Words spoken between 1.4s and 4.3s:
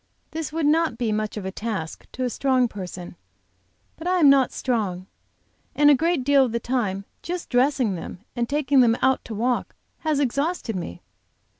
a task to a strong person, but I